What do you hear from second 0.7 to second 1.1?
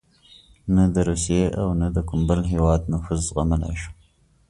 نه د